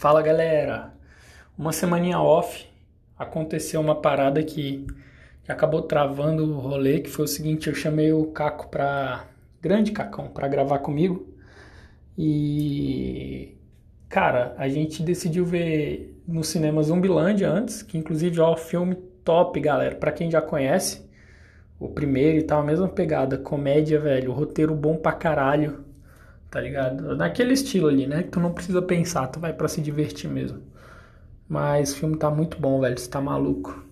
[0.00, 0.94] Fala galera!
[1.58, 2.66] Uma semaninha off
[3.18, 4.86] aconteceu uma parada que,
[5.44, 9.26] que acabou travando o rolê, que foi o seguinte, eu chamei o Caco pra.
[9.60, 11.28] Grande Cacão, pra gravar comigo.
[12.16, 13.54] E.
[14.08, 19.60] Cara, a gente decidiu ver no cinema Zumbilândia antes, que inclusive é um filme top,
[19.60, 19.96] galera.
[19.96, 21.06] Pra quem já conhece,
[21.78, 25.89] o primeiro e tal, a mesma pegada, comédia, velho, roteiro bom pra caralho
[26.50, 27.16] tá ligado?
[27.16, 28.22] Naquele estilo ali, né?
[28.24, 30.62] Que tu não precisa pensar, tu vai para se divertir mesmo.
[31.48, 33.84] Mas o filme tá muito bom, velho, você tá maluco.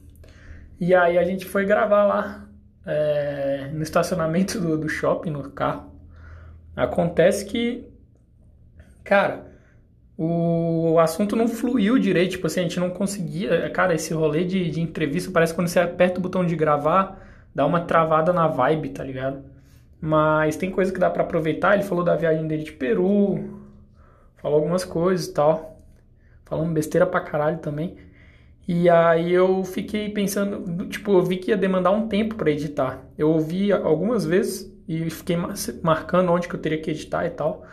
[0.80, 2.48] E aí a gente foi gravar lá,
[2.86, 5.92] é, no estacionamento do, do shopping, no carro.
[6.77, 7.88] Acontece que,
[9.05, 9.47] cara,
[10.16, 13.70] o assunto não fluiu direito, tipo assim, a gente não conseguia.
[13.70, 17.20] Cara, esse rolê de, de entrevista parece quando você aperta o botão de gravar,
[17.55, 19.45] dá uma travada na vibe, tá ligado?
[20.01, 21.75] Mas tem coisa que dá para aproveitar.
[21.75, 23.61] Ele falou da viagem dele de Peru,
[24.37, 25.80] falou algumas coisas e tal.
[26.45, 27.97] Falando besteira pra caralho também.
[28.67, 33.03] E aí eu fiquei pensando, tipo, eu vi que ia demandar um tempo para editar.
[33.17, 35.37] Eu ouvi algumas vezes e fiquei
[35.83, 37.65] marcando onde que eu teria que editar e tal.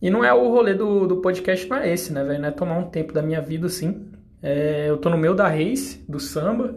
[0.00, 2.40] E não é o rolê do, do podcast, não é esse, né, velho?
[2.40, 4.06] Não é tomar um tempo da minha vida, assim.
[4.40, 6.76] É, eu tô no meio da race, do samba,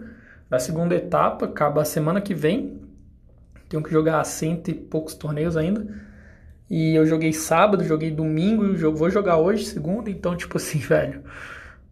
[0.49, 2.80] da segunda etapa, acaba a semana que vem.
[3.71, 5.87] Tenho que jogar cento e poucos torneios ainda.
[6.69, 11.23] E eu joguei sábado, joguei domingo, vou jogar hoje, segunda, então, tipo assim, velho,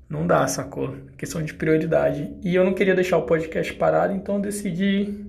[0.09, 0.93] não dá, sacou?
[1.17, 2.35] Questão de prioridade.
[2.43, 5.25] E eu não queria deixar o podcast parado, então decidi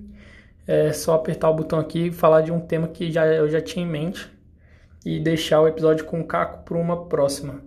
[0.67, 3.61] é, só apertar o botão aqui e falar de um tema que já, eu já
[3.61, 4.29] tinha em mente
[5.05, 7.61] e deixar o episódio com o Caco para uma próxima.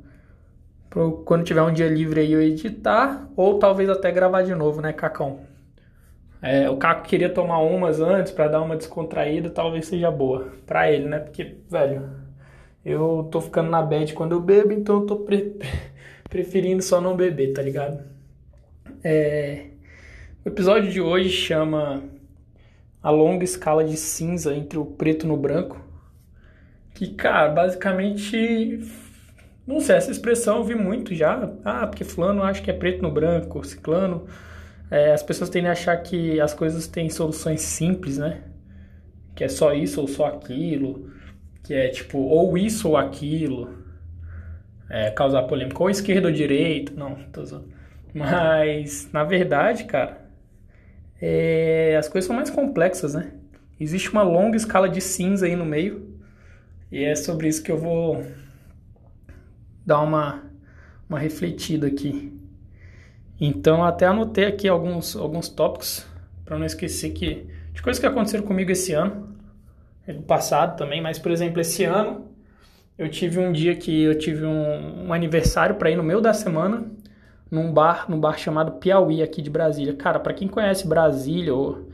[0.90, 4.82] Pro, quando tiver um dia livre aí eu editar, ou talvez até gravar de novo,
[4.82, 5.53] né, Cacão?
[6.44, 10.92] É, o Caco queria tomar umas antes para dar uma descontraída, talvez seja boa para
[10.92, 11.18] ele, né?
[11.18, 12.10] Porque, velho,
[12.84, 15.56] eu tô ficando na bad quando eu bebo, então eu tô pre
[16.28, 18.04] preferindo só não beber, tá ligado?
[19.02, 19.68] É,
[20.44, 22.02] o episódio de hoje chama
[23.02, 25.80] A Longa Escala de Cinza entre o Preto no Branco.
[26.92, 28.80] Que, cara, basicamente.
[29.66, 31.50] Não sei, essa expressão eu vi muito já.
[31.64, 34.26] Ah, porque Fulano acha que é preto no branco, Ciclano
[34.90, 38.42] é, as pessoas tendem a achar que as coisas têm soluções simples, né?
[39.34, 41.10] Que é só isso ou só aquilo.
[41.62, 43.82] Que é tipo, ou isso ou aquilo.
[44.88, 45.82] É, causar polêmica.
[45.82, 46.92] Ou esquerda ou direita.
[46.94, 47.68] Não, tô zoando.
[48.14, 50.24] Mas, na verdade, cara,
[51.20, 53.32] é, as coisas são mais complexas, né?
[53.80, 56.14] Existe uma longa escala de cinza aí no meio.
[56.92, 58.24] E é sobre isso que eu vou
[59.84, 60.44] dar uma,
[61.08, 62.32] uma refletida aqui.
[63.46, 66.06] Então até anotei aqui alguns, alguns tópicos
[66.46, 69.28] para não esquecer que de coisas que aconteceram comigo esse ano,
[70.08, 72.26] no passado também, mas por exemplo esse ano
[72.96, 76.32] eu tive um dia que eu tive um, um aniversário para ir no meio da
[76.32, 76.90] semana
[77.50, 79.94] num bar, num bar chamado Piauí aqui de Brasília.
[79.94, 81.90] Cara, para quem conhece Brasília ou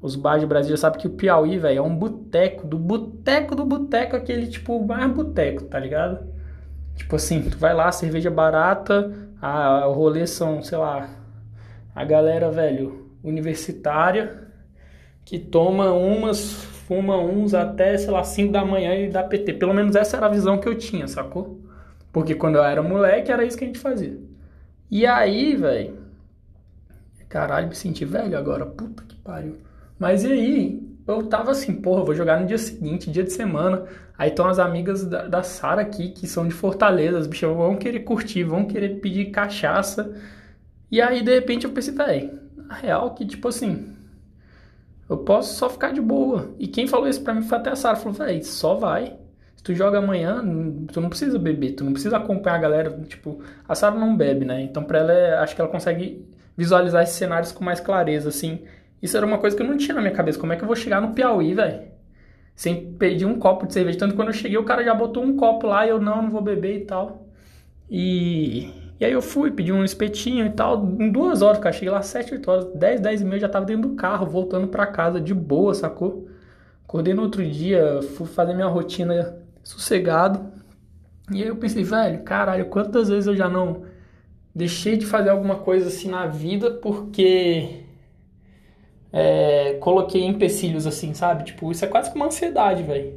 [0.00, 3.66] os bares de Brasília sabe que o Piauí, velho, é um boteco, do boteco do
[3.66, 6.26] boteco, aquele tipo mais boteco, tá ligado?
[6.96, 9.12] Tipo assim, tu vai lá, cerveja barata,
[9.44, 11.06] a, o rolê são, sei lá,
[11.94, 14.48] a galera, velho, universitária,
[15.24, 16.52] que toma umas,
[16.88, 19.54] fuma uns até, sei lá, 5 da manhã e dá PT.
[19.54, 21.60] Pelo menos essa era a visão que eu tinha, sacou?
[22.12, 24.18] Porque quando eu era moleque era isso que a gente fazia.
[24.90, 25.98] E aí, velho,
[27.28, 29.58] caralho, me senti velho agora, puta que pariu.
[29.98, 33.84] Mas e aí, eu tava assim, porra, vou jogar no dia seguinte, dia de semana.
[34.16, 37.76] Aí estão as amigas da, da Sara aqui, que são de Fortaleza, as bichas vão
[37.76, 40.14] querer curtir, vão querer pedir cachaça.
[40.90, 43.94] E aí, de repente, eu pensei, velho, na real que, tipo assim,
[45.08, 46.54] eu posso só ficar de boa.
[46.58, 49.16] E quem falou isso pra mim foi até a Sara, falou, velho, só vai.
[49.56, 50.42] Se tu joga amanhã,
[50.92, 54.44] tu não precisa beber, tu não precisa acompanhar a galera, tipo, a Sara não bebe,
[54.44, 54.62] né?
[54.62, 56.26] Então pra ela, é, acho que ela consegue
[56.56, 58.62] visualizar esses cenários com mais clareza, assim.
[59.04, 60.38] Isso era uma coisa que eu não tinha na minha cabeça.
[60.38, 61.82] Como é que eu vou chegar no Piauí, velho?
[62.56, 63.98] Sem pedir um copo de cerveja.
[63.98, 66.22] Tanto que quando eu cheguei, o cara já botou um copo lá e eu não,
[66.22, 67.28] não vou beber e tal.
[67.90, 70.82] E, e aí eu fui, pedi um espetinho e tal.
[70.98, 71.74] Em duas horas, cara.
[71.74, 72.64] Cheguei lá às 7, 8 horas.
[72.74, 76.26] 10, 10 e meia já tava dentro do carro, voltando pra casa de boa, sacou?
[76.84, 80.50] Acordei no outro dia, fui fazer minha rotina sossegado.
[81.30, 83.82] E aí eu pensei, velho, caralho, quantas vezes eu já não
[84.54, 87.83] deixei de fazer alguma coisa assim na vida porque
[89.16, 91.44] é, coloquei empecilhos assim, sabe?
[91.44, 93.14] Tipo, isso é quase que uma ansiedade, velho.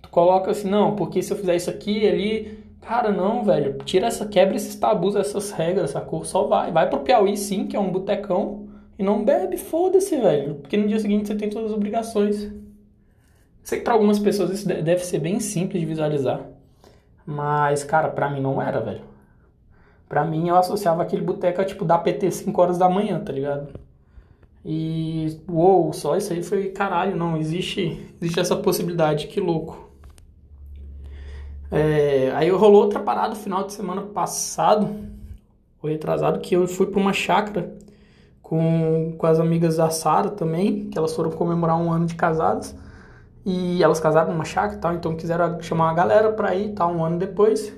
[0.00, 2.62] Tu coloca assim, não, porque se eu fizer isso aqui, ali.
[2.80, 3.78] Cara, não, velho.
[3.84, 6.70] Tira essa, quebra esses tabus, essas regras, essa cor, só vai.
[6.70, 8.68] Vai pro Piauí, sim, que é um botecão.
[8.96, 10.56] E não bebe, foda-se, velho.
[10.56, 12.52] Porque no dia seguinte você tem todas as obrigações.
[13.64, 16.40] Sei que pra algumas pessoas isso deve ser bem simples de visualizar.
[17.26, 19.02] Mas, cara, pra mim não era, velho.
[20.08, 23.68] Pra mim, eu associava aquele boteco tipo, dar PT 5 horas da manhã, tá ligado?
[24.64, 29.90] E, uou, só isso aí foi, caralho, não, existe, existe essa possibilidade, que louco.
[31.70, 34.88] É, aí rolou outra parada no final de semana passado,
[35.82, 37.76] ou retrasado, que eu fui pra uma chácara
[38.40, 42.76] com, com as amigas da Sara também, que elas foram comemorar um ano de casadas.
[43.44, 46.94] E elas casaram numa chácara e tal, então quiseram chamar uma galera pra ir tal,
[46.94, 47.74] um ano depois.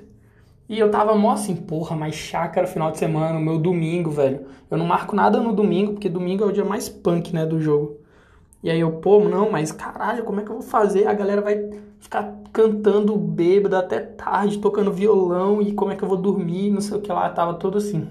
[0.67, 4.47] E eu tava mó assim, porra, mas chácara final de semana, meu domingo, velho.
[4.69, 7.61] Eu não marco nada no domingo, porque domingo é o dia mais punk, né, do
[7.61, 7.97] jogo.
[8.63, 11.07] E aí eu, pô, não, mas caralho, como é que eu vou fazer?
[11.07, 11.69] A galera vai
[11.99, 16.81] ficar cantando bêbada até tarde, tocando violão, e como é que eu vou dormir, não
[16.81, 18.07] sei o que lá, tava todo assim.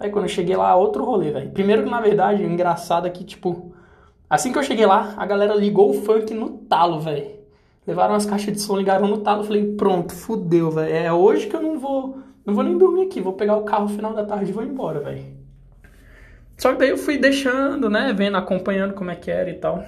[0.00, 1.50] Aí quando eu cheguei lá, outro rolê, velho.
[1.50, 3.72] Primeiro que, na verdade, o engraçado é que, tipo,
[4.28, 7.39] assim que eu cheguei lá, a galera ligou o funk no talo, velho.
[7.86, 10.94] Levaram as caixas de som, ligaram no talo, falei, pronto, fudeu, velho.
[10.94, 13.84] É hoje que eu não vou, não vou nem dormir aqui, vou pegar o carro
[13.84, 15.24] no final da tarde e vou embora, velho.
[16.58, 19.82] Só que daí eu fui deixando, né, vendo, acompanhando como é que era e tal.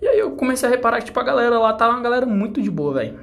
[0.00, 2.62] E aí eu comecei a reparar que, tipo, a galera lá tava uma galera muito
[2.62, 3.20] de boa, velho.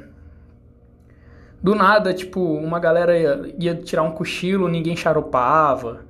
[1.61, 6.05] Do nada, tipo, uma galera ia, ia, tirar um cochilo, ninguém charopava.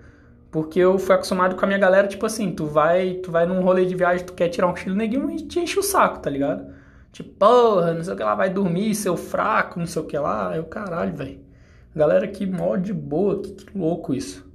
[0.51, 3.61] Porque eu fui acostumado com a minha galera, tipo assim, tu vai, tu vai num
[3.61, 6.76] rolê de viagem, tu quer tirar um cochilo, ninguém te enche o saco, tá ligado?
[7.17, 10.15] Tipo, porra, não sei o que lá, vai dormir, seu fraco, não sei o que
[10.15, 10.55] lá.
[10.55, 11.39] Eu, caralho, velho.
[11.95, 14.47] Galera aqui mó de boa, que, que louco isso.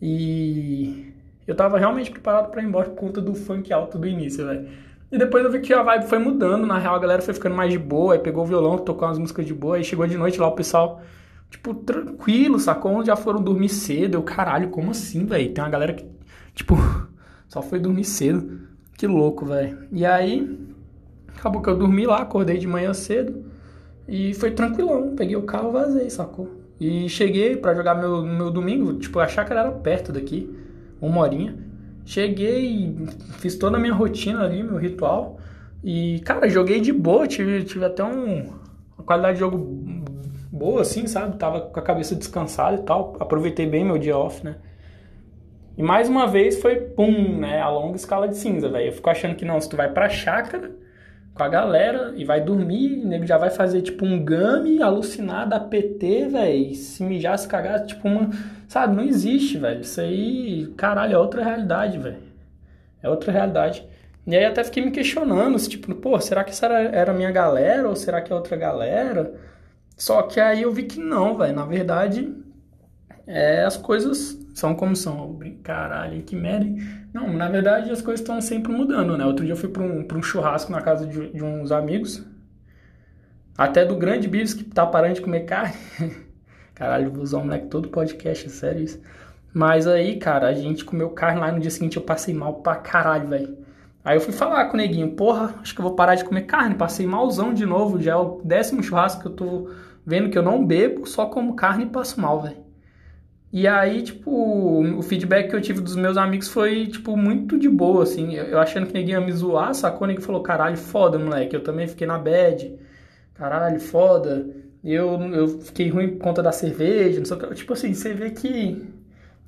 [0.00, 1.12] E
[1.46, 4.66] eu tava realmente preparado para ir embora por conta do funk alto do início, velho.
[5.12, 7.54] E depois eu vi que a vibe foi mudando, na real a galera foi ficando
[7.54, 10.16] mais de boa, aí pegou o violão, tocou umas músicas de boa, aí chegou de
[10.16, 11.02] noite lá o pessoal,
[11.50, 13.04] tipo, tranquilo, sacou?
[13.04, 14.14] Já foram dormir cedo.
[14.14, 15.52] Eu, caralho, como assim, velho?
[15.52, 16.06] Tem uma galera que,
[16.54, 16.76] tipo,
[17.46, 18.70] só foi dormir cedo.
[18.96, 19.86] Que louco, velho.
[19.92, 20.69] E aí,
[21.40, 23.44] acabou que eu dormi lá, acordei de manhã cedo
[24.06, 25.14] e foi tranquilão.
[25.16, 26.60] Peguei o carro, vazei, sacou?
[26.78, 30.54] E cheguei para jogar meu, meu domingo, tipo, a chácara era perto daqui,
[31.00, 31.56] uma horinha.
[32.04, 32.96] Cheguei,
[33.38, 35.38] fiz toda a minha rotina ali, meu ritual.
[35.82, 38.50] E, cara, joguei de boa, tive, tive até um,
[38.96, 39.58] uma qualidade de jogo
[40.50, 41.36] boa, assim, sabe?
[41.36, 43.16] Tava com a cabeça descansada e tal.
[43.18, 44.56] Aproveitei bem meu dia off, né?
[45.76, 47.60] E mais uma vez foi pum, né?
[47.60, 48.88] A longa escala de cinza, velho.
[48.88, 50.72] Eu fico achando que não, se tu vai pra chácara
[51.34, 55.54] com a galera e vai dormir, o nego já vai fazer tipo um game alucinado
[55.54, 56.74] a PT, velho.
[56.74, 58.30] Se mijar, se cagar, tipo uma.
[58.68, 59.80] Sabe, não existe, velho.
[59.80, 62.18] Isso aí, caralho, é outra realidade, velho.
[63.02, 63.88] É outra realidade.
[64.26, 67.30] E aí até fiquei me questionando, se, tipo, pô, será que essa era, era minha
[67.30, 69.34] galera ou será que é outra galera?
[69.96, 71.54] Só que aí eu vi que não, velho.
[71.54, 72.32] Na verdade,
[73.26, 75.38] é, as coisas são como são.
[75.62, 76.66] Caralho, que merda.
[77.12, 79.24] Não, na verdade as coisas estão sempre mudando, né?
[79.24, 82.24] Outro dia eu fui para um, pra um churrasco na casa de, de, uns amigos.
[83.56, 85.74] Até do grande Bibs que tá parando de comer carne.
[86.74, 89.00] Caralho, vou usar um moleque todo podcast, é sério isso.
[89.52, 92.76] Mas aí, cara, a gente comeu carne lá no dia seguinte eu passei mal pra
[92.76, 93.58] caralho, velho.
[94.02, 96.42] Aí eu fui falar com o neguinho, porra, acho que eu vou parar de comer
[96.42, 96.74] carne.
[96.74, 99.70] Passei malzão de novo, já é o décimo churrasco que eu tô
[100.06, 102.69] vendo que eu não bebo, só como carne e passo mal, velho.
[103.52, 107.68] E aí, tipo, o feedback que eu tive dos meus amigos foi, tipo, muito de
[107.68, 108.34] boa, assim.
[108.34, 110.06] Eu achando que ninguém ia me zoar, sacou?
[110.06, 111.56] Ninguém falou, caralho, foda, moleque.
[111.56, 112.78] Eu também fiquei na bad.
[113.34, 114.48] Caralho, foda.
[114.84, 117.54] Eu, eu fiquei ruim por conta da cerveja, não sei o que.
[117.54, 118.88] Tipo assim, você vê que.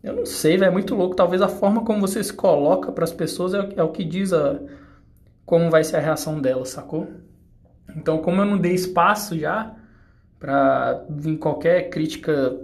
[0.03, 1.15] Eu não sei, velho, é muito louco.
[1.15, 4.33] Talvez a forma como você se coloca para as pessoas é, é, o que diz
[4.33, 4.59] a,
[5.47, 7.09] como vai ser a reação delas, sacou?
[7.97, 9.75] Então, como eu não dei espaço já
[10.41, 12.57] para vir qualquer crítica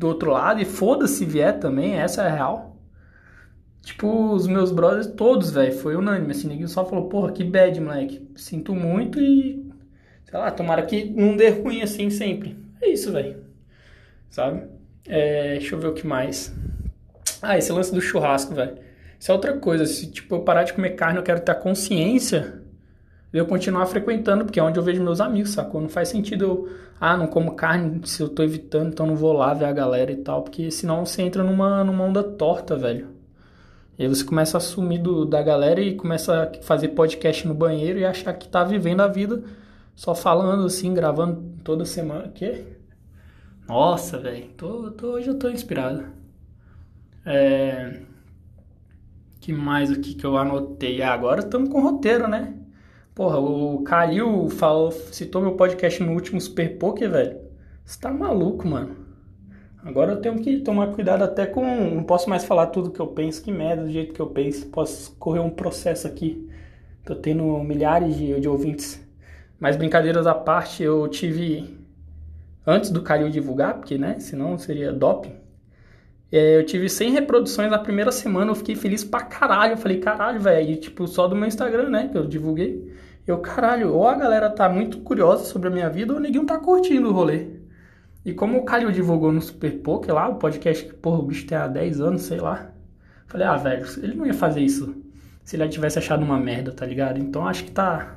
[0.00, 2.76] do outro lado, e foda-se vier também, essa é a real.
[3.82, 7.78] Tipo, os meus brothers todos, velho, foi unânime, assim, ninguém só falou, porra, que bad,
[7.80, 9.70] moleque, sinto muito e,
[10.24, 12.56] sei lá, tomara que não dê ruim assim sempre.
[12.80, 13.44] É isso, velho,
[14.30, 14.62] sabe?
[15.06, 16.54] É, deixa eu ver o que mais.
[17.42, 18.78] Ah, esse lance do churrasco, velho.
[19.18, 21.54] Isso é outra coisa, se, tipo, eu parar de comer carne, eu quero ter a
[21.54, 22.59] consciência
[23.32, 25.80] eu continuar frequentando, porque é onde eu vejo meus amigos, sacou?
[25.80, 26.68] Não faz sentido eu,
[27.00, 30.10] ah, não como carne se eu tô evitando, então não vou lá ver a galera
[30.10, 33.08] e tal, porque senão você entra numa, numa onda torta, velho.
[33.98, 37.54] E aí você começa a sumir do, da galera e começa a fazer podcast no
[37.54, 39.44] banheiro e achar que tá vivendo a vida
[39.94, 42.28] só falando assim, gravando toda semana.
[42.28, 42.64] Que?
[43.68, 44.46] Nossa, velho.
[44.56, 46.06] Tô, tô, hoje eu tô inspirado.
[47.24, 48.00] É...
[49.40, 51.02] que mais aqui que eu anotei?
[51.02, 52.59] Ah, agora estamos com roteiro, né?
[53.14, 57.40] Porra, o Kalil falou, citou meu podcast no último Super Poker, velho.
[57.84, 58.96] Você tá maluco, mano.
[59.82, 61.64] Agora eu tenho que tomar cuidado até com.
[61.94, 64.66] Não posso mais falar tudo que eu penso, que merda, do jeito que eu penso.
[64.66, 66.48] Posso correr um processo aqui.
[67.04, 69.00] Tô tendo milhares de, de ouvintes.
[69.58, 71.78] Mas brincadeiras à parte, eu tive
[72.66, 75.39] antes do Calil divulgar, porque, né, senão seria doping.
[76.32, 79.72] É, eu tive 100 reproduções na primeira semana, eu fiquei feliz pra caralho.
[79.74, 82.94] Eu falei, caralho, velho, tipo, só do meu Instagram, né, que eu divulguei.
[83.26, 86.58] Eu, caralho, ou a galera tá muito curiosa sobre a minha vida, ou o tá
[86.58, 87.60] curtindo o rolê.
[88.24, 91.46] E como o Calil divulgou no Super Poker lá, o podcast que, porra, o bicho
[91.46, 92.70] tem há 10 anos, sei lá.
[93.26, 94.94] Falei, ah, velho, ele não ia fazer isso
[95.44, 97.18] se ele tivesse achado uma merda, tá ligado?
[97.18, 98.16] Então acho que tá,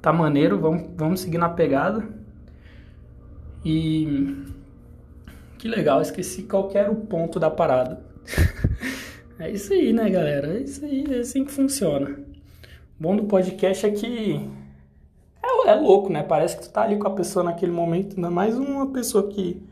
[0.00, 2.04] tá maneiro, vamos, vamos seguir na pegada.
[3.64, 4.36] E.
[5.60, 8.02] Que legal, esqueci qual era o ponto da parada.
[9.38, 10.56] é isso aí, né, galera?
[10.56, 12.18] É isso aí, é assim que funciona.
[12.98, 14.40] O bom do podcast é que
[15.42, 16.22] é, é louco, né?
[16.22, 19.62] Parece que tu tá ali com a pessoa naquele momento, ainda mais uma pessoa que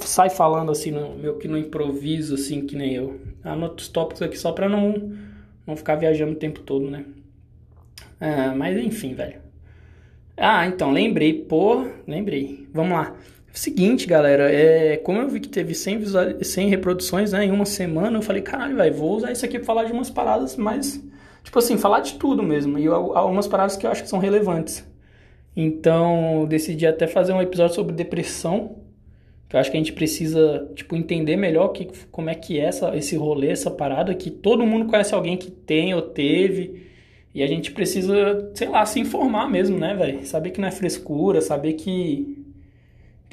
[0.00, 3.20] sai falando assim, no, meio que no improviso, assim, que nem eu.
[3.44, 5.12] Anoto os tópicos aqui só pra não,
[5.66, 7.04] não ficar viajando o tempo todo, né?
[8.18, 9.42] Ah, mas enfim, velho.
[10.38, 12.66] Ah, então, lembrei, pô, lembrei.
[12.72, 13.14] Vamos lá.
[13.52, 17.66] Seguinte, galera, é, como eu vi que teve 100, visual, 100 reproduções né, em uma
[17.66, 21.02] semana, eu falei, caralho, velho, vou usar isso aqui pra falar de umas paradas mais.
[21.42, 22.78] Tipo assim, falar de tudo mesmo.
[22.78, 24.84] E algumas paradas que eu acho que são relevantes.
[25.54, 28.78] Então, decidi até fazer um episódio sobre depressão.
[29.48, 32.64] Que eu acho que a gente precisa, tipo, entender melhor que, como é que é
[32.64, 36.86] essa, esse rolê, essa parada, que todo mundo conhece alguém que tem ou teve.
[37.34, 40.24] E a gente precisa, sei lá, se informar mesmo, né, velho?
[40.26, 42.41] Saber que não é frescura, saber que,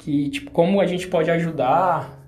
[0.00, 2.18] que, tipo, como a gente pode ajudar.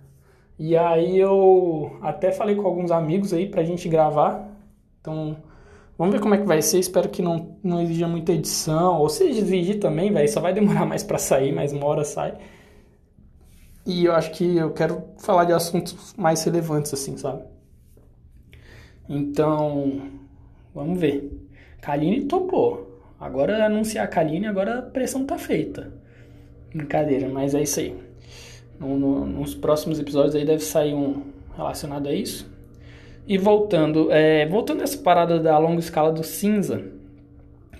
[0.59, 4.47] E aí eu até falei com alguns amigos aí pra gente gravar.
[5.01, 5.37] Então,
[5.97, 6.79] vamos ver como é que vai ser.
[6.79, 9.01] Espero que não, não exija muita edição.
[9.01, 12.37] Ou se exigir também, velho, só vai demorar mais para sair, mais uma hora sai.
[13.87, 17.43] E eu acho que eu quero falar de assuntos mais relevantes, assim, sabe?
[19.09, 20.11] Então,
[20.75, 21.49] vamos ver.
[21.81, 23.01] Kaline topou.
[23.19, 26.02] Agora anunciar Kaline, agora a pressão tá feita.
[26.75, 27.95] Brincadeira, mas é isso aí.
[28.79, 31.23] No, no, nos próximos episódios aí deve sair um
[31.57, 32.51] relacionado a isso.
[33.27, 36.83] E voltando, é, voltando essa parada da longa escala do cinza.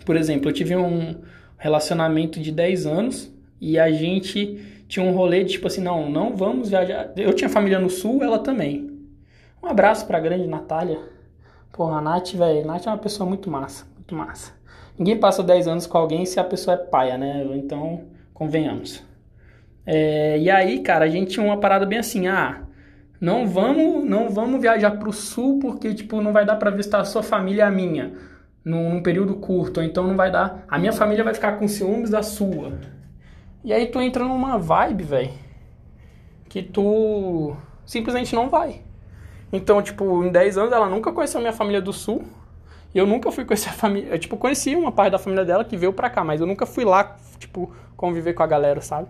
[0.05, 1.17] Por exemplo, eu tive um
[1.59, 6.37] relacionamento de 10 anos e a gente tinha um rolê de tipo assim, não, não
[6.37, 7.13] vamos viajar.
[7.17, 8.91] Eu tinha família no sul, ela também.
[9.63, 11.01] Um abraço pra grande Natália.
[11.73, 14.53] Porra, a Nath, velho, Nath é uma pessoa muito massa muito massa.
[14.99, 17.45] Ninguém passa 10 anos com alguém se a pessoa é paia, né?
[17.55, 19.05] Então, convenhamos.
[19.85, 22.63] É, e aí, cara, a gente tinha uma parada bem assim, ah,
[23.21, 27.05] não vamos, não vamos viajar pro sul porque, tipo, não vai dar para visitar a
[27.05, 28.13] sua família e a minha
[28.65, 31.67] num, num período curto, ou então não vai dar, a minha família vai ficar com
[31.67, 32.79] ciúmes da sua.
[33.65, 35.31] E aí tu entra numa vibe, velho,
[36.49, 38.83] que tu simplesmente não vai.
[39.53, 42.25] Então, tipo, em 10 anos ela nunca conheceu a minha família do sul,
[42.95, 44.11] e eu nunca fui conhecer a família.
[44.11, 46.67] Eu, tipo, conheci uma parte da família dela que veio pra cá, mas eu nunca
[46.67, 49.09] fui lá, tipo, conviver com a galera, sabe?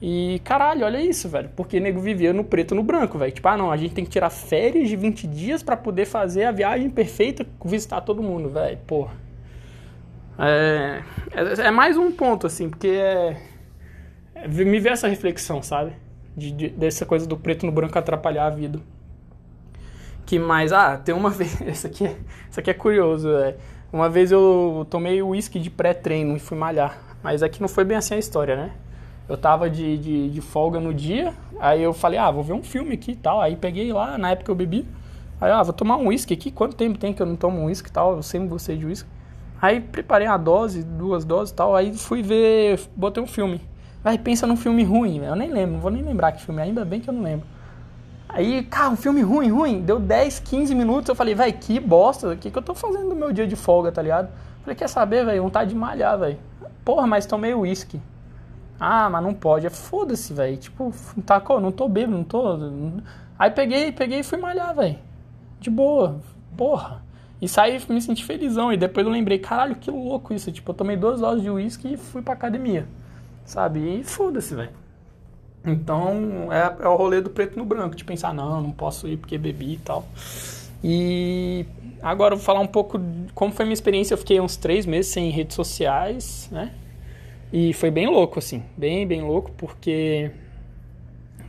[0.00, 1.50] E caralho, olha isso, velho.
[1.56, 3.32] Porque nego vivia no preto no branco, velho.
[3.32, 6.44] Tipo, ah, não, a gente tem que tirar férias de 20 dias para poder fazer
[6.44, 8.78] a viagem perfeita, visitar todo mundo, velho.
[8.86, 9.14] Porra.
[10.38, 13.40] É, é, é, mais um ponto, assim, porque é,
[14.34, 15.92] é, me vê essa reflexão, sabe?
[16.36, 18.80] De, de, dessa coisa do preto no branco atrapalhar a vida.
[20.26, 20.72] Que mais?
[20.72, 21.60] Ah, tem uma vez.
[21.60, 22.16] Isso aqui é,
[22.56, 23.30] aqui é curioso.
[23.30, 23.56] É.
[23.92, 26.98] Uma vez eu tomei uísque de pré-treino e fui malhar.
[27.22, 28.72] Mas aqui não foi bem assim a história, né?
[29.28, 32.62] Eu tava de, de, de, folga no dia, aí eu falei, ah, vou ver um
[32.62, 33.40] filme aqui e tal.
[33.40, 34.86] Aí peguei lá, na época eu bebi.
[35.40, 36.50] Aí, ah, vou tomar um uísque aqui.
[36.50, 38.16] Quanto tempo tem que eu não tomo um uísque e tal?
[38.16, 39.08] Eu sempre gostei de uísque.
[39.62, 41.74] Aí preparei a dose, duas doses e tal.
[41.74, 43.60] Aí fui ver, botei um filme.
[44.04, 46.84] Aí pensa num filme ruim, eu nem lembro, não vou nem lembrar que filme, ainda
[46.84, 47.46] bem que eu não lembro.
[48.34, 49.80] Aí, cara, um filme ruim, ruim.
[49.80, 51.08] Deu 10, 15 minutos.
[51.08, 52.30] Eu falei, velho, que bosta.
[52.32, 54.28] O que, que eu tô fazendo no meu dia de folga, tá ligado?
[54.62, 55.44] Falei, quer saber, velho?
[55.44, 56.36] Vontade de malhar, velho.
[56.84, 58.00] Porra, mas tomei uísque.
[58.80, 59.68] Ah, mas não pode.
[59.68, 60.56] É foda-se, velho.
[60.56, 60.92] Tipo,
[61.24, 62.58] tá, não tô bêbado, não tô.
[63.38, 64.98] Aí peguei, peguei e fui malhar, velho.
[65.60, 66.20] De boa.
[66.56, 67.04] Porra.
[67.40, 68.72] E saí me senti felizão.
[68.72, 70.50] E depois eu lembrei, caralho, que louco isso.
[70.50, 72.84] Tipo, eu tomei duas doses de uísque e fui pra academia.
[73.44, 74.00] Sabe?
[74.00, 74.83] E foda-se, velho.
[75.64, 79.16] Então é, é o rolê do preto no branco, de pensar, não, não posso ir
[79.16, 80.06] porque bebi e tal.
[80.82, 81.64] E
[82.02, 84.14] agora eu vou falar um pouco de como foi minha experiência.
[84.14, 86.72] Eu fiquei uns três meses sem redes sociais, né?
[87.52, 90.30] E foi bem louco, assim, bem, bem louco, porque.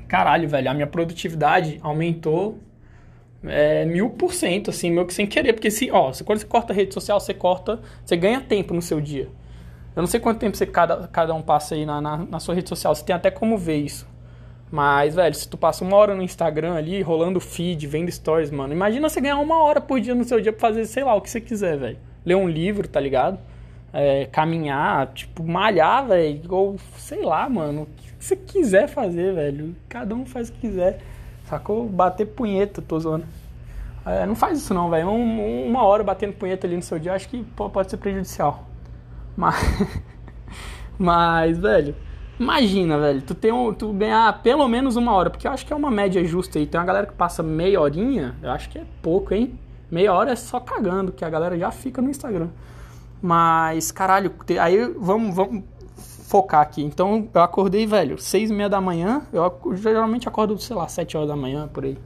[0.08, 2.60] Caralho, velho, a minha produtividade aumentou
[3.44, 5.54] é, mil por cento, assim, meio que sem querer.
[5.54, 8.82] Porque, se, ó, quando você corta a rede social, você corta, você ganha tempo no
[8.82, 9.28] seu dia.
[9.96, 12.54] Eu não sei quanto tempo você cada, cada um passa aí na, na, na, sua
[12.54, 14.08] rede social, você tem até como ver isso.
[14.72, 18.74] Mas, velho, se tu passa uma hora no Instagram ali, rolando feed, vendo stories, mano,
[18.74, 21.22] imagina você ganhar uma hora por dia no seu dia pra fazer, sei lá, o
[21.22, 21.98] que você quiser, velho.
[22.26, 23.40] Ler um livro, tá ligado?
[23.96, 29.74] é, caminhar, tipo, malhar, velho, ou sei lá, mano, o que você quiser fazer, velho.
[29.88, 31.00] Cada um faz o que quiser.
[31.46, 31.88] Sacou?
[31.88, 33.26] Bater punheta, tô zoando.
[34.06, 35.08] É, não faz isso não, velho.
[35.08, 38.66] Um, uma hora batendo punheta ali no seu dia, acho que pode ser prejudicial.
[39.36, 39.56] Mas,
[40.98, 41.96] mas velho,
[42.40, 45.74] imagina, velho, tu tem um, tu ganhar pelo menos uma hora, porque eu acho que
[45.74, 46.66] é uma média justa aí.
[46.66, 49.60] Tem uma galera que passa meia horinha, eu acho que é pouco, hein?
[49.90, 52.50] Meia hora é só cagando, que a galera já fica no Instagram.
[53.22, 55.64] Mas, caralho, aí vamos, vamos
[56.28, 56.84] focar aqui.
[56.84, 59.24] Então, eu acordei, velho, seis e meia da manhã.
[59.32, 61.98] Eu geralmente acordo, sei lá, sete horas da manhã, por aí.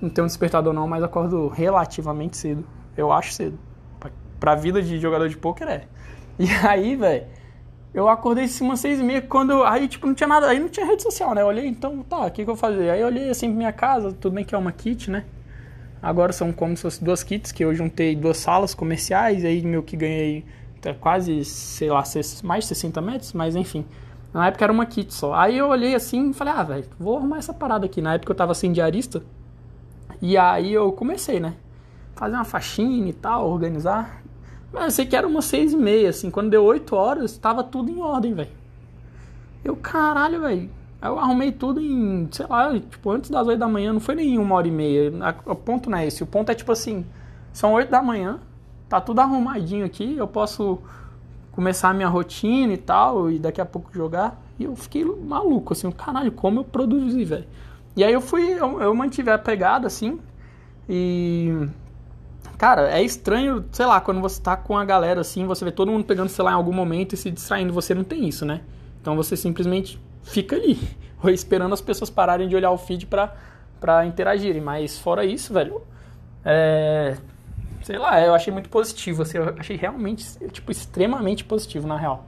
[0.00, 2.64] Não tenho um despertador não, mas acordo relativamente cedo.
[2.96, 3.58] Eu acho cedo.
[3.98, 5.88] Pra, pra vida de jogador de pôquer é.
[6.38, 7.26] E aí, velho,
[7.92, 10.68] eu acordei assim umas seis e meia, quando aí, tipo, não tinha nada, aí não
[10.68, 11.42] tinha rede social, né?
[11.42, 12.90] Eu olhei, então, tá, o que, que eu vou fazer?
[12.90, 15.24] Aí eu olhei, assim, minha casa, tudo bem que é uma kit, né?
[16.00, 19.82] Agora são como se fossem duas kits, que eu juntei duas salas comerciais, aí meu
[19.82, 20.44] que ganhei
[20.80, 22.04] tá quase, sei lá,
[22.44, 23.84] mais de 60 metros, mas enfim.
[24.32, 25.34] Na época era uma kit só.
[25.34, 28.00] Aí eu olhei assim e falei, ah, velho, vou arrumar essa parada aqui.
[28.00, 29.22] Na época eu tava sem diarista.
[30.20, 31.54] E aí eu comecei, né?
[32.14, 34.17] Fazer uma faxina e tal, organizar.
[34.72, 36.30] Mas eu sei que era umas seis e meia, assim.
[36.30, 38.50] Quando deu oito horas, tava tudo em ordem, velho.
[39.64, 40.70] Eu, caralho, velho.
[41.00, 44.36] Eu arrumei tudo em, sei lá, tipo, antes das oito da manhã, não foi nem
[44.36, 45.12] uma hora e meia.
[45.46, 46.22] O ponto não é esse.
[46.22, 47.06] O ponto é tipo assim,
[47.52, 48.40] são oito da manhã,
[48.88, 50.78] tá tudo arrumadinho aqui, eu posso
[51.52, 54.40] começar a minha rotina e tal, e daqui a pouco jogar.
[54.58, 57.46] E eu fiquei maluco, assim, caralho, como eu produzi, velho.
[57.96, 60.18] E aí eu fui, eu, eu mantive a pegada, assim,
[60.88, 61.68] e
[62.58, 65.92] Cara, é estranho, sei lá, quando você tá com a galera assim, você vê todo
[65.92, 68.62] mundo pegando celular em algum momento e se distraindo, você não tem isso, né?
[69.00, 70.76] Então você simplesmente fica ali,
[71.22, 73.32] ou esperando as pessoas pararem de olhar o feed pra,
[73.78, 74.60] pra interagirem.
[74.60, 75.80] Mas fora isso, velho,
[76.44, 77.16] é.
[77.84, 82.26] Sei lá, eu achei muito positivo, assim, eu achei realmente, tipo, extremamente positivo, na real.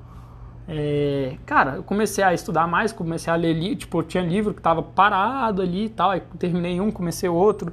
[0.68, 4.80] É, cara, eu comecei a estudar mais, comecei a ler tipo, tinha livro que tava
[4.80, 7.72] parado ali e tal, aí terminei um, comecei outro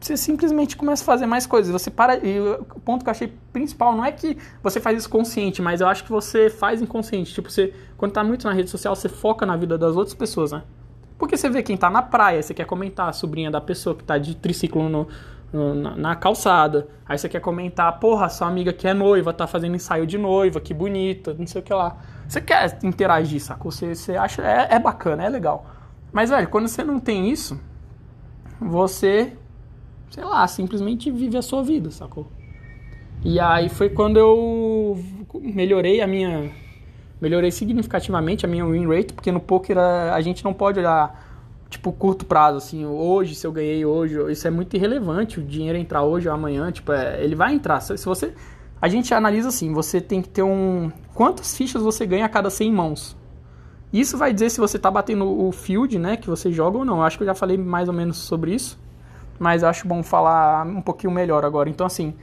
[0.00, 1.70] você simplesmente começa a fazer mais coisas.
[1.70, 2.16] Você para.
[2.16, 5.80] E o ponto que eu achei principal não é que você faz isso consciente, mas
[5.80, 7.34] eu acho que você faz inconsciente.
[7.34, 10.52] Tipo, você, quando tá muito na rede social, você foca na vida das outras pessoas,
[10.52, 10.62] né?
[11.18, 14.02] Porque você vê quem tá na praia, você quer comentar a sobrinha da pessoa que
[14.02, 15.06] tá de triciclo no,
[15.52, 16.88] no, na, na, calçada.
[17.06, 20.60] Aí você quer comentar, porra, sua amiga que é noiva, tá fazendo ensaio de noiva,
[20.60, 21.98] que bonita, não sei o que lá.
[22.26, 23.70] Você quer interagir, sacou?
[23.70, 24.40] Você, você acha.
[24.40, 25.66] É, é bacana, é legal.
[26.10, 27.60] Mas, velho, quando você não tem isso,
[28.58, 29.36] você
[30.10, 32.26] sei lá, simplesmente vive a sua vida, sacou?
[33.24, 34.98] E aí foi quando eu
[35.40, 36.50] melhorei a minha.
[37.20, 41.62] Melhorei significativamente a minha win rate, porque no poker a, a gente não pode olhar,
[41.68, 45.76] tipo, curto prazo, assim, hoje, se eu ganhei hoje, isso é muito irrelevante, o dinheiro
[45.76, 47.80] entrar hoje ou amanhã, tipo, é, ele vai entrar.
[47.80, 48.34] Se você.
[48.80, 50.90] A gente analisa assim, você tem que ter um.
[51.14, 53.16] Quantas fichas você ganha a cada 100 mãos?
[53.92, 56.98] Isso vai dizer se você tá batendo o field, né, que você joga ou não.
[56.98, 58.78] Eu acho que eu já falei mais ou menos sobre isso
[59.40, 61.70] mas acho bom falar um pouquinho melhor agora.
[61.70, 62.14] Então, assim,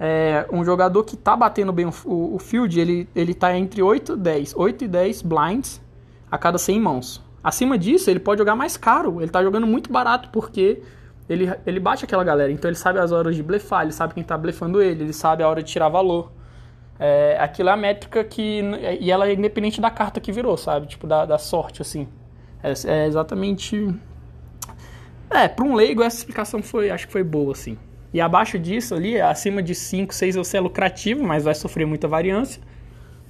[0.00, 4.14] é, um jogador que tá batendo bem o, o, field, ele, ele tá entre 8
[4.14, 4.54] e 10.
[4.56, 5.82] 8 e 10 blinds
[6.30, 7.22] a cada 100 mãos.
[7.42, 9.20] Acima disso, ele pode jogar mais caro.
[9.20, 10.82] Ele tá jogando muito barato porque
[11.28, 12.50] ele, ele bate aquela galera.
[12.50, 15.42] Então ele sabe as horas de blefar, ele sabe quem tá blefando ele, ele sabe
[15.42, 16.32] a hora de tirar valor.
[16.98, 18.62] É, aquilo é a métrica que.
[18.98, 20.86] E ela é independente da carta que virou, sabe?
[20.86, 22.08] Tipo, da, da sorte, assim.
[22.62, 23.94] É, é exatamente
[25.34, 27.76] é, para um leigo essa explicação foi, acho que foi boa, assim.
[28.12, 32.06] E abaixo disso ali, acima de 5, 6 você é lucrativo, mas vai sofrer muita
[32.06, 32.62] variância,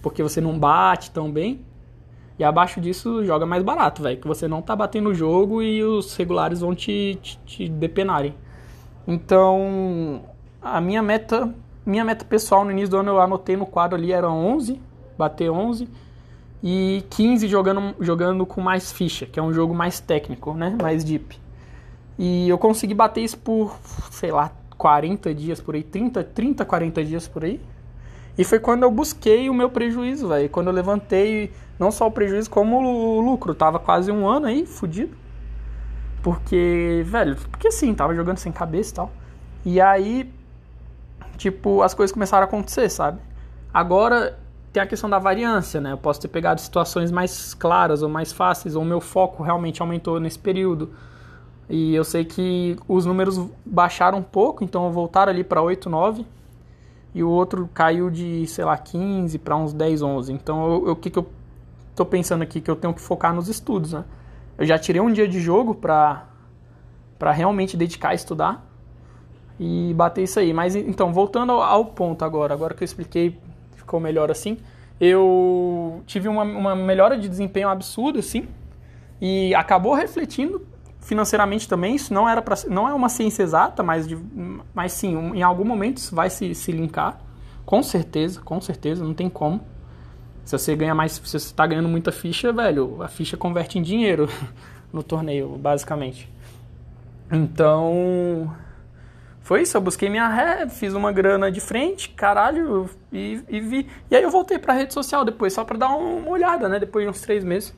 [0.02, 1.64] porque você não bate tão bem.
[2.38, 5.82] E abaixo disso joga mais barato, velho, que você não tá batendo o jogo e
[5.82, 8.34] os regulares vão te, te, te depenarem.
[9.06, 10.22] Então,
[10.60, 11.54] a minha meta,
[11.86, 14.80] minha meta pessoal no início do ano eu anotei no quadro ali era 11,
[15.16, 15.88] bater 11
[16.62, 21.04] e 15 jogando jogando com mais ficha, que é um jogo mais técnico, né, mais
[21.04, 21.43] deep.
[22.18, 23.76] E eu consegui bater isso por,
[24.10, 27.60] sei lá, 40 dias por aí, 30, 30, 40 dias por aí.
[28.36, 30.48] E foi quando eu busquei o meu prejuízo, velho.
[30.48, 33.54] Quando eu levantei não só o prejuízo, como o lucro.
[33.54, 35.16] Tava quase um ano aí, fudido.
[36.22, 39.12] Porque, velho, porque assim, tava jogando sem cabeça e tal.
[39.64, 40.32] E aí,
[41.36, 43.20] tipo, as coisas começaram a acontecer, sabe?
[43.72, 44.38] Agora
[44.72, 45.92] tem a questão da variância, né?
[45.92, 50.18] Eu posso ter pegado situações mais claras ou mais fáceis, ou meu foco realmente aumentou
[50.18, 50.92] nesse período
[51.68, 56.26] e eu sei que os números baixaram um pouco, então voltaram ali para 8, 9.
[57.14, 60.32] E o outro caiu de, sei lá, 15 para uns 10, 11.
[60.32, 61.26] Então, o que, que eu
[61.94, 62.60] tô pensando aqui?
[62.60, 64.04] Que eu tenho que focar nos estudos, né?
[64.58, 66.26] Eu já tirei um dia de jogo para
[67.16, 68.66] para realmente dedicar a estudar
[69.58, 70.52] e bater isso aí.
[70.52, 73.38] Mas então, voltando ao, ao ponto agora, agora que eu expliquei
[73.76, 74.58] ficou melhor assim.
[75.00, 78.48] Eu tive uma, uma melhora de desempenho absurda, assim,
[79.20, 80.66] e acabou refletindo
[81.04, 81.94] financeiramente também.
[81.94, 84.18] Isso não era pra, não é uma ciência exata, mas, de,
[84.74, 87.20] mas sim, em algum momento isso vai se, se linkar.
[87.64, 89.60] Com certeza, com certeza, não tem como.
[90.44, 93.82] Se você ganha mais, se você está ganhando muita ficha, velho, a ficha converte em
[93.82, 94.28] dinheiro
[94.92, 96.30] no torneio, basicamente.
[97.32, 98.54] Então,
[99.40, 99.76] foi isso.
[99.76, 103.88] Eu busquei minha ré, fiz uma grana de frente, caralho, e, e vi.
[104.10, 106.78] E aí eu voltei pra rede social depois, só pra dar uma olhada, né?
[106.78, 107.74] Depois de uns três meses.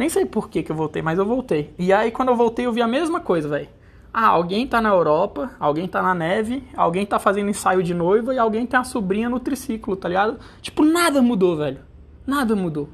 [0.00, 1.74] Nem sei por que, que eu voltei, mas eu voltei.
[1.78, 3.68] E aí quando eu voltei, eu vi a mesma coisa, velho.
[4.10, 8.32] Ah, alguém tá na Europa, alguém tá na neve, alguém tá fazendo ensaio de noiva
[8.32, 10.38] e alguém tem a sobrinha no triciclo, tá ligado?
[10.62, 11.80] Tipo, nada mudou, velho.
[12.26, 12.88] Nada mudou.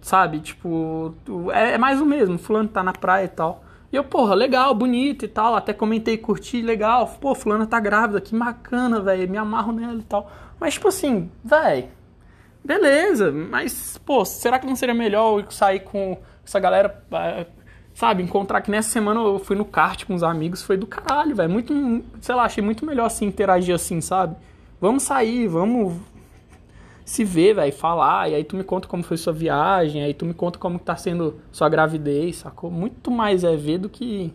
[0.00, 0.40] Sabe?
[0.40, 1.14] Tipo,
[1.52, 2.38] é, é mais o mesmo.
[2.38, 3.62] Fulano tá na praia e tal.
[3.92, 5.54] E eu, porra, legal, bonito e tal.
[5.54, 7.06] Até comentei, curti, legal.
[7.20, 9.30] Pô, fulana tá grávida, que bacana, velho.
[9.30, 10.32] Me amarro nela e tal.
[10.58, 11.88] Mas, tipo assim, velho.
[12.64, 17.44] Beleza, mas, pô, será que não seria melhor eu sair com essa galera ah,
[17.94, 21.36] Sabe, encontrar que nessa semana eu fui no kart com os amigos, foi do caralho,
[21.36, 21.50] velho.
[21.50, 24.34] Muito, sei lá, achei muito melhor assim interagir assim, sabe?
[24.80, 25.94] Vamos sair, vamos
[27.04, 30.24] se ver, velho, falar, e aí tu me conta como foi sua viagem, aí tu
[30.24, 32.70] me conta como tá sendo sua gravidez, sacou?
[32.70, 34.32] Muito mais é ver do que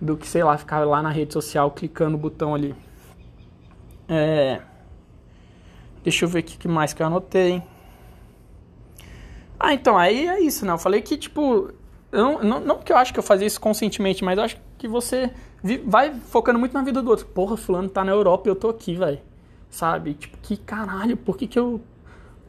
[0.00, 2.74] do que, sei lá, ficar lá na rede social clicando no botão ali.
[4.08, 4.60] É
[6.04, 7.60] Deixa eu ver o que mais que eu anotei.
[9.58, 10.72] Ah, então, aí é isso, né?
[10.72, 11.70] Eu falei que, tipo,
[12.12, 14.86] não, não, não que eu acho que eu fazia isso conscientemente, mas eu acho que
[14.86, 15.30] você
[15.86, 17.24] vai focando muito na vida do outro.
[17.26, 19.18] Porra, fulano tá na Europa e eu tô aqui, velho.
[19.70, 20.14] Sabe?
[20.14, 21.80] Tipo, que caralho, por que que eu...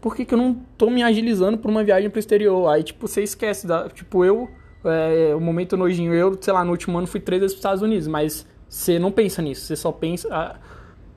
[0.02, 2.68] Por que que eu não tô me agilizando pra uma viagem pro exterior?
[2.68, 3.90] Aí, tipo, você esquece da...
[3.90, 4.50] Tipo, eu...
[4.84, 7.82] É, o momento nojinho, eu, sei lá, no último ano fui três vezes pros Estados
[7.82, 9.66] Unidos, mas você não pensa nisso.
[9.66, 10.28] Você só pensa...
[10.30, 10.58] Ah,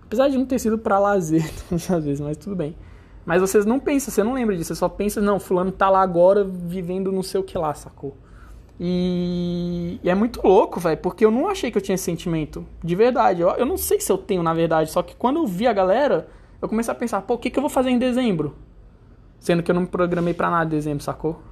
[0.08, 2.74] apesar de não ter sido para lazer às vezes, mas tudo bem.
[3.26, 6.00] Mas vocês não pensam, você não lembra disso, você só pensa, não, fulano tá lá
[6.00, 8.16] agora vivendo não sei o que lá, sacou?
[8.80, 12.64] E, e é muito louco, velho, porque eu não achei que eu tinha esse sentimento.
[12.82, 13.42] De verdade.
[13.42, 14.90] Eu, eu não sei se eu tenho, na verdade.
[14.90, 16.28] Só que quando eu vi a galera,
[16.62, 18.56] eu comecei a pensar, pô, o que, que eu vou fazer em dezembro?
[19.40, 21.42] Sendo que eu não me programei para nada em dezembro, sacou?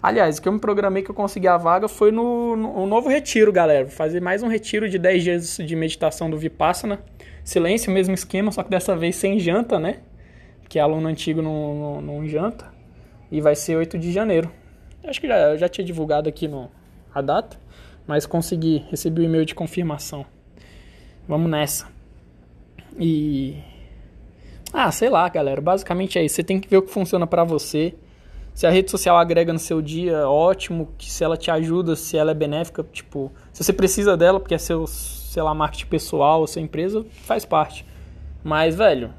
[0.00, 3.08] Aliás, o que eu me programei que eu consegui a vaga foi no, no, novo
[3.08, 3.84] retiro, galera.
[3.84, 7.00] Vou fazer mais um retiro de 10 dias de meditação do Vipassana.
[7.46, 10.00] Silêncio, mesmo esquema, só que dessa vez sem janta, né?
[10.68, 12.74] Que aluno antigo não, não, não janta.
[13.30, 14.50] E vai ser 8 de janeiro.
[15.04, 16.68] Acho que já, já tinha divulgado aqui no,
[17.14, 17.56] a data,
[18.04, 20.26] mas consegui, recebi o e-mail de confirmação.
[21.28, 21.86] Vamos nessa.
[22.98, 23.56] E.
[24.72, 25.60] Ah, sei lá, galera.
[25.60, 26.34] Basicamente é isso.
[26.34, 27.94] Você tem que ver o que funciona para você.
[28.54, 30.88] Se a rede social agrega no seu dia, ótimo.
[30.98, 34.54] Que se ela te ajuda, se ela é benéfica, tipo, se você precisa dela porque
[34.56, 34.84] é seu,
[35.36, 37.84] sei lá, marketing pessoal, sua empresa, faz parte.
[38.42, 39.12] Mas, velho,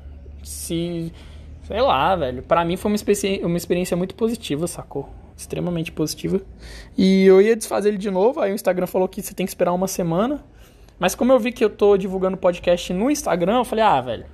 [0.43, 1.13] se.
[1.61, 2.41] Sei lá, velho.
[2.41, 5.07] Para mim foi uma experiência, uma experiência muito positiva, sacou?
[5.37, 6.41] extremamente positiva.
[6.97, 9.51] E eu ia desfazer ele de novo, aí o Instagram falou que você tem que
[9.51, 10.43] esperar uma semana.
[10.97, 14.25] Mas como eu vi que eu tô divulgando podcast no Instagram, eu falei, ah, velho,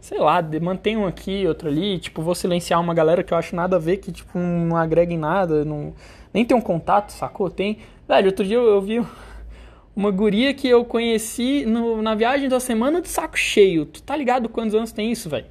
[0.00, 3.54] sei lá, mantém um aqui, outro ali, tipo, vou silenciar uma galera que eu acho
[3.54, 5.92] nada a ver, que, tipo, não agrega em nada, não,
[6.32, 7.50] nem tem um contato, sacou?
[7.50, 7.80] Tem.
[8.08, 9.04] Velho, outro dia eu, eu vi
[9.94, 13.84] uma guria que eu conheci no, na viagem da semana de saco cheio.
[13.86, 15.46] Tu tá ligado quantos anos tem isso, velho?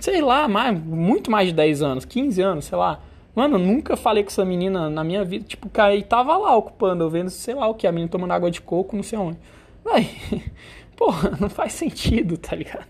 [0.00, 3.00] Sei lá, mais, muito mais de 10 anos, 15 anos, sei lá.
[3.34, 5.44] Mano, nunca falei com essa menina na minha vida.
[5.46, 8.50] Tipo, Kai tava lá ocupando, eu vendo, sei lá o que, a menina tomando água
[8.50, 9.38] de coco, não sei onde.
[9.84, 10.08] Vai,
[10.96, 12.86] porra, não faz sentido, tá ligado?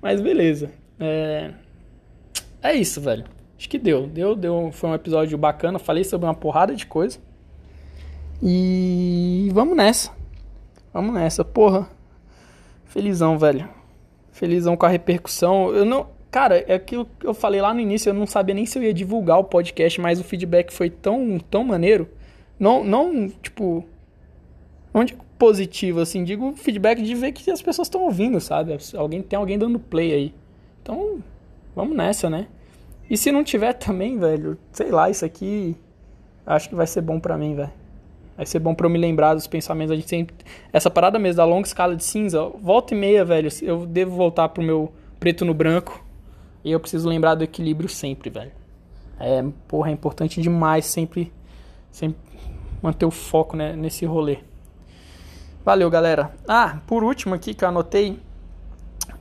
[0.00, 0.70] Mas beleza.
[0.98, 1.50] É,
[2.62, 3.24] é isso, velho.
[3.58, 4.06] Acho que deu.
[4.06, 4.70] Deu, deu.
[4.72, 5.78] Foi um episódio bacana.
[5.78, 7.18] Falei sobre uma porrada de coisa.
[8.42, 10.10] E vamos nessa.
[10.92, 11.88] Vamos nessa, porra.
[12.84, 13.68] Felizão, velho.
[14.32, 15.74] Felizão com a repercussão.
[15.74, 16.08] Eu não.
[16.30, 18.82] Cara, é aquilo que eu falei lá no início, eu não sabia nem se eu
[18.82, 22.08] ia divulgar o podcast, mas o feedback foi tão, tão maneiro.
[22.58, 23.84] Não, não tipo.
[24.92, 28.76] Não digo positivo, assim, digo feedback de ver que as pessoas estão ouvindo, sabe?
[28.96, 30.34] Alguém, tem alguém dando play aí.
[30.80, 31.22] Então,
[31.74, 32.46] vamos nessa, né?
[33.10, 35.76] E se não tiver também, velho, sei lá, isso aqui
[36.46, 37.72] acho que vai ser bom pra mim, velho.
[38.42, 39.92] Vai ser bom pra eu me lembrar dos pensamentos.
[39.92, 40.34] A gente sempre.
[40.72, 43.48] Essa parada mesmo da longa escala de cinza, volta e meia, velho.
[43.62, 46.04] Eu devo voltar pro meu preto no branco
[46.64, 48.50] e eu preciso lembrar do equilíbrio sempre, velho.
[49.20, 51.32] É, porra, é importante demais sempre,
[51.92, 52.18] sempre
[52.82, 54.38] manter o foco né, nesse rolê.
[55.64, 56.32] Valeu, galera.
[56.48, 58.18] Ah, por último aqui que eu anotei,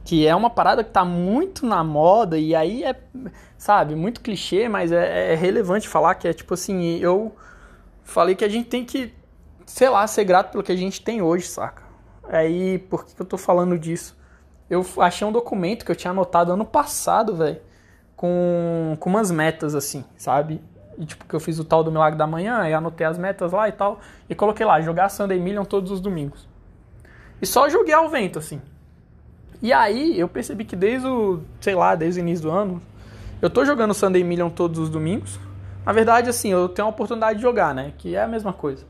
[0.03, 2.99] que é uma parada que tá muito na moda e aí é,
[3.55, 7.35] sabe, muito clichê, mas é, é relevante falar que é tipo assim, eu
[8.11, 9.13] falei que a gente tem que,
[9.65, 11.83] sei lá, ser grato pelo que a gente tem hoje, saca?
[12.23, 14.15] Aí, por que eu tô falando disso?
[14.71, 17.59] eu achei um documento que eu tinha anotado ano passado, velho,
[18.15, 20.61] com, com umas metas, assim, sabe?
[20.97, 23.51] E, tipo, que eu fiz o tal do Milagre da Manhã, e anotei as metas
[23.51, 26.47] lá e tal, e coloquei lá, jogar Sunday Million todos os domingos.
[27.41, 28.61] E só joguei ao vento, assim.
[29.61, 32.81] E aí, eu percebi que desde o, sei lá, desde o início do ano,
[33.41, 35.37] eu tô jogando Sunday Million todos os domingos.
[35.85, 37.93] Na verdade, assim, eu tenho a oportunidade de jogar, né?
[37.97, 38.85] Que é a mesma coisa.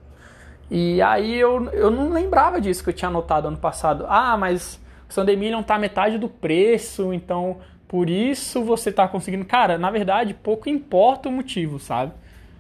[0.69, 4.05] E aí eu, eu não lembrava disso que eu tinha anotado ano passado.
[4.07, 9.43] Ah, mas o Sunday Million tá metade do preço, então por isso você tá conseguindo.
[9.43, 12.13] Cara, na verdade, pouco importa o motivo, sabe?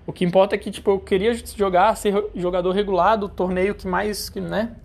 [0.05, 3.87] O que importa é que, tipo, eu queria jogar, ser jogador regular do torneio que
[3.87, 4.75] mais, né?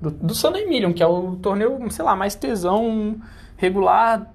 [0.00, 0.34] Do, do
[0.68, 3.16] Million, que é o torneio, sei lá, mais tesão
[3.56, 4.30] regular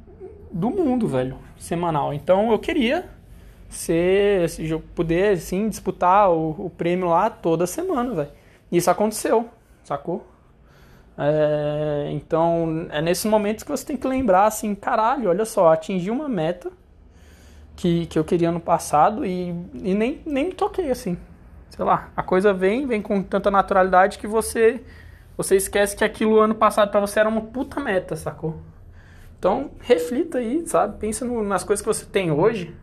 [0.52, 2.14] do mundo, velho, semanal.
[2.14, 3.06] Então eu queria
[3.70, 4.48] ser,
[4.96, 8.32] poder, assim, disputar o, o prêmio lá toda semana, velho.
[8.72, 9.48] Isso aconteceu,
[9.84, 10.26] sacou?
[11.18, 16.10] É, então, é nesses momentos que você tem que lembrar assim, caralho, olha só, atingi
[16.10, 16.72] uma meta
[17.76, 21.18] que, que eu queria no passado e, e nem, nem toquei assim.
[21.70, 24.82] Sei lá, a coisa vem, vem com tanta naturalidade que você
[25.38, 28.58] você esquece que aquilo ano passado para você era uma puta meta, sacou?
[29.38, 31.00] Então, reflita aí, sabe?
[31.00, 32.76] Pensa no, nas coisas que você tem hoje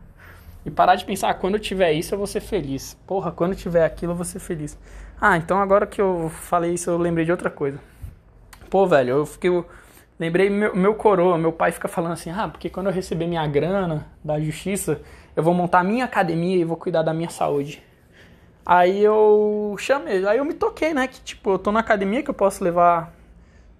[0.65, 2.97] e parar de pensar, ah, quando eu tiver isso eu vou ser feliz.
[3.07, 4.77] Porra, quando eu tiver aquilo eu vou ser feliz.
[5.19, 7.79] Ah, então agora que eu falei isso eu lembrei de outra coisa.
[8.69, 9.49] Pô, velho, eu fiquei.
[9.49, 9.65] Eu
[10.19, 13.45] lembrei meu, meu coroa, meu pai fica falando assim: ah, porque quando eu receber minha
[13.47, 15.01] grana da justiça,
[15.35, 17.81] eu vou montar minha academia e vou cuidar da minha saúde.
[18.65, 21.07] Aí eu chamei, aí eu me toquei, né?
[21.07, 23.13] Que tipo, eu tô na academia que eu posso levar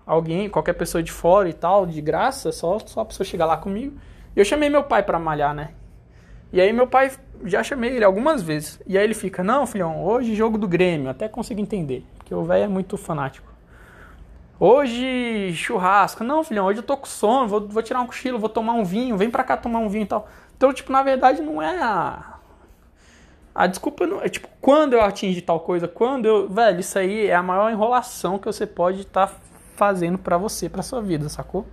[0.05, 3.57] alguém, qualquer pessoa de fora e tal, de graça, só, só a pessoa chegar lá
[3.57, 3.99] comigo.
[4.33, 5.71] E eu chamei meu pai pra malhar, né?
[6.51, 7.11] E aí meu pai,
[7.43, 8.79] já chamei ele algumas vezes.
[8.87, 12.05] E aí ele fica, não, filhão, hoje jogo do Grêmio, até consigo entender.
[12.17, 13.47] Porque o velho é muito fanático.
[14.59, 16.23] Hoje, churrasco.
[16.23, 18.83] Não, filhão, hoje eu tô com sono, vou, vou tirar um cochilo, vou tomar um
[18.83, 20.27] vinho, vem pra cá tomar um vinho e tal.
[20.55, 22.37] Então, tipo, na verdade não é a.
[23.53, 26.49] A desculpa não é tipo, quando eu atingi tal coisa, quando eu.
[26.49, 29.33] Velho, isso aí é a maior enrolação que você pode estar tá
[29.75, 31.65] fazendo para você, pra sua vida, sacou?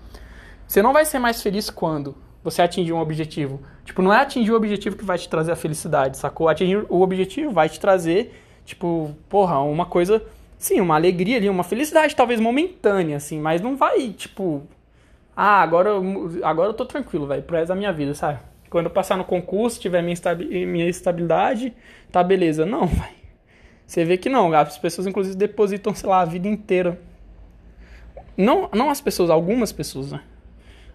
[0.66, 3.60] Você não vai ser mais feliz quando você atingir um objetivo.
[3.84, 6.48] Tipo, não é atingir o objetivo que vai te trazer a felicidade, sacou?
[6.48, 8.32] Atingir o objetivo vai te trazer,
[8.64, 10.22] tipo, porra, uma coisa
[10.58, 14.62] sim, uma alegria ali, uma felicidade talvez momentânea, assim, mas não vai, tipo,
[15.36, 15.90] ah, agora,
[16.42, 18.38] agora eu tô tranquilo, velho, pro resto da minha vida, sabe?
[18.70, 20.16] Quando eu passar no concurso, tiver minha,
[20.66, 21.74] minha estabilidade,
[22.10, 22.64] tá beleza.
[22.64, 23.24] Não, velho.
[23.86, 26.98] Você vê que não, as pessoas inclusive depositam, sei lá, a vida inteira.
[28.36, 30.22] Não, não as pessoas, algumas pessoas, né?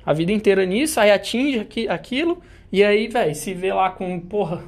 [0.05, 4.63] A vida inteira nisso, aí atinge aquilo, e aí, velho, se vê lá com, porra,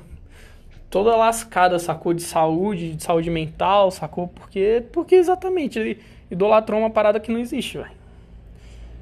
[0.89, 2.13] toda lascada, sacou?
[2.13, 4.27] De saúde, de saúde mental, sacou?
[4.27, 8.01] Porque, porque exatamente, ele idolatrou uma parada que não existe, velho.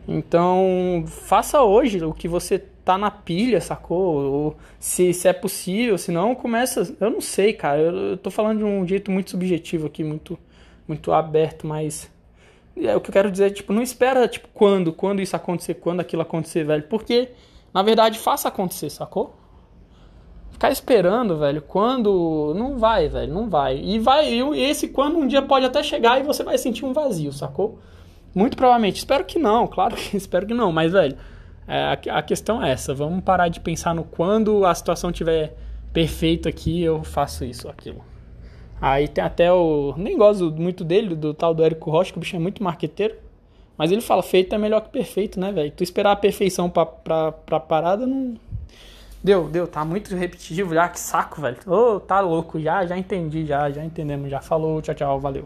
[0.08, 4.16] Então, faça hoje o que você tá na pilha, sacou?
[4.16, 6.96] Ou se, se é possível, se não, começa.
[7.00, 7.80] Eu não sei, cara.
[7.80, 10.38] Eu, eu tô falando de um jeito muito subjetivo aqui, muito,
[10.88, 12.10] muito aberto, mas.
[12.82, 16.00] É, o que eu quero dizer, tipo, não espera, tipo, quando, quando isso acontecer, quando
[16.00, 16.84] aquilo acontecer, velho.
[16.84, 17.30] Porque,
[17.74, 19.36] na verdade, faça acontecer, sacou?
[20.52, 22.54] Ficar esperando, velho, quando.
[22.56, 23.78] Não vai, velho, não vai.
[23.78, 26.94] E vai, e esse quando um dia pode até chegar e você vai sentir um
[26.94, 27.80] vazio, sacou?
[28.34, 28.98] Muito provavelmente.
[28.98, 31.18] Espero que não, claro que espero que não, mas, velho,
[31.68, 32.94] é, a, questão é essa.
[32.94, 35.56] Vamos parar de pensar no quando a situação tiver
[35.94, 38.04] perfeita aqui, eu faço isso, aquilo.
[38.82, 39.94] Aí tem até o.
[39.98, 43.16] Nem gosto muito dele, do tal do Érico Rocha, que o bicho é muito marqueteiro.
[43.78, 45.72] Mas ele fala, feito é melhor que perfeito, né, velho?
[45.72, 48.36] Tu esperar a perfeição pra, pra, pra parada não
[49.22, 51.58] Deu, deu, tá muito repetitivo já, que saco, velho.
[51.68, 55.46] Ô, oh, tá louco, já, já entendi, já, já entendemos, já falou, tchau, tchau, valeu.